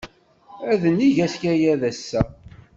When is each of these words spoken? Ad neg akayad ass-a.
Ad 0.71 0.83
neg 0.97 1.15
akayad 1.25 1.81
ass-a. 1.91 2.21